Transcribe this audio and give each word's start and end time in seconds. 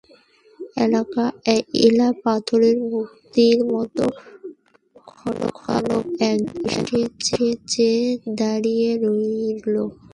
এলা 1.85 2.09
পাথরের 2.23 2.77
মূর্তির 2.89 3.57
মতো 3.71 4.03
ক্ষণকাল 5.09 5.85
একদৃষ্টে 6.29 7.01
চেয়ে 7.71 8.05
দাঁড়িয়ে 8.39 8.89
রইল। 9.03 9.75